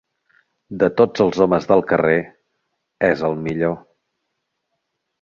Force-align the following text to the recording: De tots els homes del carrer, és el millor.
De 0.83 0.89
tots 1.01 1.25
els 1.25 1.37
homes 1.47 1.69
del 1.73 1.85
carrer, 1.93 2.17
és 3.13 3.25
el 3.31 3.39
millor. 3.49 3.81